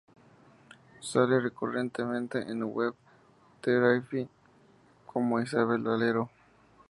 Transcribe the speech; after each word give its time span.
Sale 0.99 1.39
recurrentemente 1.43 2.39
en 2.39 2.63
"Web 2.63 2.95
Therapy" 3.61 4.27
como 5.05 5.39
Isabel 5.39 5.83
Valero. 5.83 6.31